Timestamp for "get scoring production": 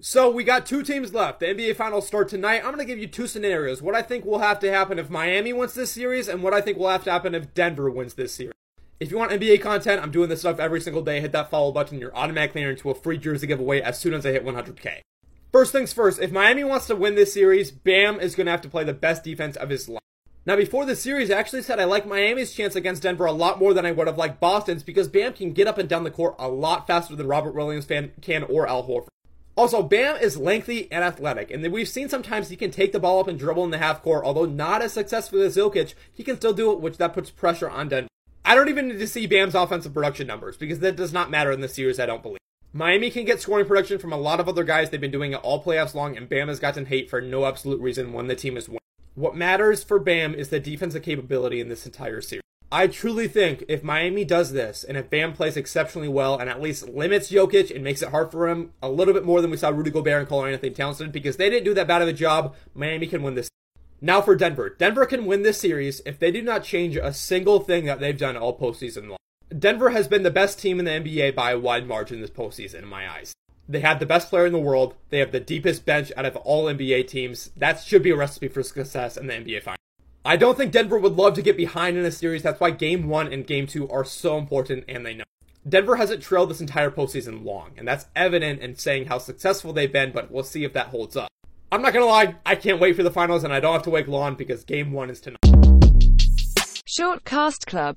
43.24-43.98